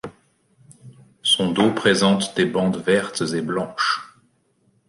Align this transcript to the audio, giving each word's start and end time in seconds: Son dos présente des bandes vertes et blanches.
Son 1.21 1.51
dos 1.51 1.69
présente 1.73 2.35
des 2.35 2.45
bandes 2.47 2.77
vertes 2.77 3.21
et 3.33 3.41
blanches. 3.43 4.15